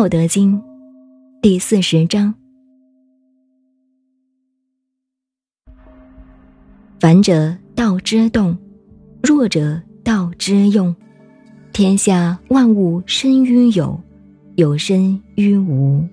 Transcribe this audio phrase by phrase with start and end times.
[0.00, 0.58] 道德经
[1.42, 2.32] 第四十章，
[6.98, 8.56] 凡者道之动，
[9.22, 10.96] 弱者道之用，
[11.74, 14.00] 天下万物生于有，
[14.54, 16.08] 有生于无。